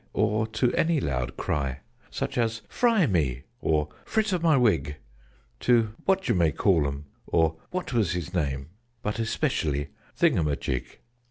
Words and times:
or 0.13 0.47
to 0.47 0.73
any 0.73 0.99
loud 0.99 1.37
cry, 1.37 1.79
Such 2.09 2.35
as 2.35 2.63
"Fry 2.67 3.05
me!" 3.05 3.43
or 3.61 3.87
"Fritter 4.03 4.39
my 4.39 4.57
wig!" 4.57 4.95
To 5.59 5.93
"What 6.05 6.27
you 6.27 6.33
may 6.33 6.51
call 6.51 6.87
um!" 6.87 7.05
or 7.27 7.57
"What 7.69 7.93
was 7.93 8.13
his 8.13 8.33
name!" 8.33 8.69
But 9.03 9.19
especially 9.19 9.89
"Thing 10.15 10.39
um 10.39 10.47
a 10.47 10.55
jig!" 10.55 10.97